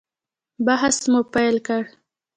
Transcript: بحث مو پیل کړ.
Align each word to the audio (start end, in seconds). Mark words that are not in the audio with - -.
بحث 0.65 0.97
مو 1.11 1.21
پیل 1.33 1.55
کړ. 1.67 1.83